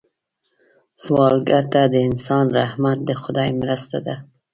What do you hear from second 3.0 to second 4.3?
د خدای مرسته ده